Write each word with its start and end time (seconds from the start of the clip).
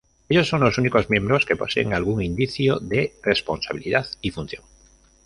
Ellos 0.29 0.47
son 0.49 0.61
los 0.61 0.79
únicos 0.79 1.11
miembros 1.11 1.45
que 1.45 1.55
poseen 1.55 1.93
algún 1.93 2.23
indicio 2.23 2.79
de 2.79 3.13
responsabilidad 3.21 4.07
y 4.23 4.31
función. 4.31 4.63